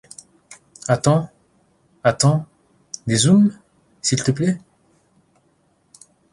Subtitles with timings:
[0.87, 1.29] —Attends,
[2.03, 2.47] attends,
[3.05, 3.55] dézoome,
[4.01, 4.57] s’il te plaît!